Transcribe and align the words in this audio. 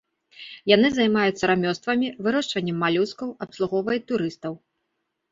Яны 0.75 0.87
займаюцца 0.93 1.49
рамёствамі, 1.51 2.07
вырошчваннем 2.27 2.79
малюскаў, 2.85 3.29
абслугоўваюць 3.47 4.07
турыстаў. 4.13 4.53